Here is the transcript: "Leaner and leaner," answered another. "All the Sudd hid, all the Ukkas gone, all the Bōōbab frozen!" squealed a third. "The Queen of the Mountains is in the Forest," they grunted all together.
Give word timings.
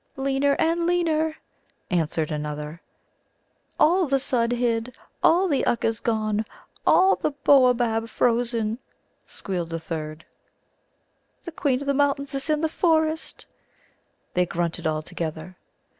"Leaner 0.15 0.55
and 0.57 0.87
leaner," 0.87 1.35
answered 1.91 2.31
another. 2.31 2.81
"All 3.79 4.07
the 4.07 4.17
Sudd 4.17 4.51
hid, 4.53 4.97
all 5.21 5.47
the 5.47 5.63
Ukkas 5.67 5.99
gone, 5.99 6.43
all 6.87 7.17
the 7.17 7.31
Bōōbab 7.45 8.09
frozen!" 8.09 8.79
squealed 9.27 9.71
a 9.71 9.79
third. 9.79 10.25
"The 11.43 11.51
Queen 11.51 11.81
of 11.81 11.85
the 11.85 11.93
Mountains 11.93 12.33
is 12.33 12.49
in 12.49 12.61
the 12.61 12.67
Forest," 12.67 13.45
they 14.33 14.47
grunted 14.47 14.87
all 14.87 15.03
together. 15.03 15.55